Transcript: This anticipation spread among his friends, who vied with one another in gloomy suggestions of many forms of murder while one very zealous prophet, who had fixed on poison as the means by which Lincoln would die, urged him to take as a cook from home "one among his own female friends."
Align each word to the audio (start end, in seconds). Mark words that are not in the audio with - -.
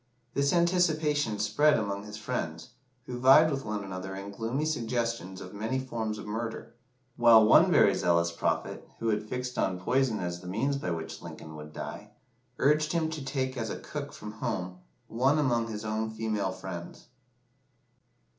This 0.33 0.51
anticipation 0.51 1.37
spread 1.37 1.75
among 1.77 2.05
his 2.05 2.17
friends, 2.17 2.69
who 3.05 3.19
vied 3.19 3.51
with 3.51 3.63
one 3.65 3.83
another 3.83 4.15
in 4.15 4.31
gloomy 4.31 4.65
suggestions 4.65 5.39
of 5.39 5.53
many 5.53 5.77
forms 5.77 6.17
of 6.17 6.25
murder 6.25 6.73
while 7.17 7.45
one 7.45 7.69
very 7.69 7.93
zealous 7.93 8.31
prophet, 8.31 8.89
who 8.97 9.09
had 9.09 9.29
fixed 9.29 9.59
on 9.59 9.79
poison 9.79 10.19
as 10.19 10.41
the 10.41 10.47
means 10.47 10.75
by 10.77 10.89
which 10.89 11.21
Lincoln 11.21 11.55
would 11.55 11.71
die, 11.71 12.09
urged 12.57 12.93
him 12.93 13.11
to 13.11 13.23
take 13.23 13.55
as 13.55 13.69
a 13.69 13.77
cook 13.77 14.11
from 14.11 14.31
home 14.31 14.79
"one 15.07 15.37
among 15.37 15.67
his 15.67 15.85
own 15.85 16.09
female 16.09 16.51
friends." 16.51 17.05